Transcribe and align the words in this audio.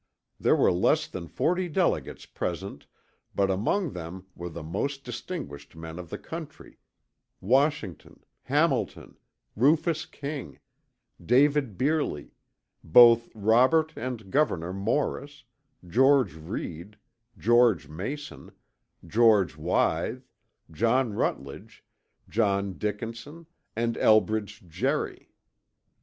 There 0.39 0.55
were 0.55 0.71
less 0.71 1.05
than 1.05 1.27
forty 1.27 1.69
delegates 1.69 2.25
present 2.25 2.87
but 3.35 3.51
among 3.51 3.91
them 3.91 4.25
were 4.35 4.49
the 4.49 4.63
most 4.63 5.03
distinguished 5.03 5.75
men 5.75 5.99
of 5.99 6.09
the 6.09 6.17
country; 6.17 6.79
Washington, 7.39 8.23
Hamilton, 8.41 9.19
Rufus 9.55 10.07
King, 10.07 10.57
David 11.23 11.77
Brearly, 11.77 12.33
both 12.83 13.29
Robert 13.35 13.93
and 13.95 14.31
Gouverneur 14.31 14.73
Morris, 14.73 15.43
George 15.87 16.33
Read, 16.33 16.97
George 17.37 17.87
Mason, 17.87 18.51
George 19.05 19.55
Wythe, 19.55 20.23
John 20.71 21.13
Rutledge, 21.13 21.85
John 22.27 22.73
Dickinson 22.79 23.45
and 23.75 23.97
Elbridge 23.99 24.67
Gerry. 24.67 25.31